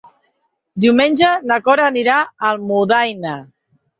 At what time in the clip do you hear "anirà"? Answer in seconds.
1.91-2.15